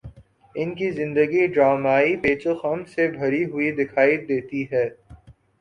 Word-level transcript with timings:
ان 0.55 0.73
کی 0.75 0.89
زندگی 0.91 1.45
ڈرامائی 1.47 2.15
پیچ 2.23 2.47
و 2.47 2.53
خم 2.61 2.83
سے 2.93 3.07
بھری 3.09 3.43
ہوئی 3.45 3.71
دکھائی 3.79 4.17
دیتی 4.27 4.63
ہے 4.71 4.87